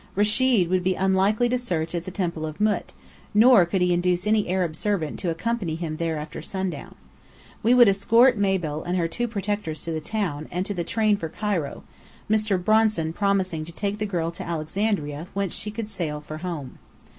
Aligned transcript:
Rechid 0.15 0.67
would 0.67 0.83
be 0.83 0.95
unlikely 0.95 1.47
to 1.49 1.59
search 1.59 1.93
at 1.93 2.05
the 2.05 2.09
Temple 2.09 2.43
of 2.47 2.57
Mût, 2.57 2.85
nor 3.35 3.67
could 3.67 3.81
he 3.83 3.93
induce 3.93 4.25
any 4.25 4.49
Arab 4.49 4.75
servant 4.75 5.19
to 5.19 5.29
accompany 5.29 5.75
him 5.75 5.97
there 5.97 6.17
after 6.17 6.41
sundown. 6.41 6.95
We 7.61 7.75
would 7.75 7.87
escort 7.87 8.35
Mabel 8.35 8.83
and 8.83 8.97
her 8.97 9.07
two 9.07 9.27
protectors 9.27 9.83
to 9.83 9.91
the 9.91 10.01
town, 10.01 10.47
and 10.49 10.65
to 10.65 10.73
the 10.73 10.83
train 10.83 11.17
for 11.17 11.29
Cairo, 11.29 11.83
Mr. 12.27 12.57
Bronson 12.57 13.13
promising 13.13 13.63
to 13.65 13.71
take 13.71 13.99
the 13.99 14.07
girl 14.07 14.31
to 14.31 14.43
Alexandria, 14.43 15.27
whence 15.35 15.53
she 15.53 15.69
could 15.69 15.87
sail 15.87 16.19
for 16.19 16.37
"home." 16.39 16.79